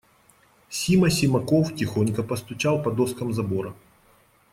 [0.69, 3.75] Сима Симаков тихонько постучал по доскам забора.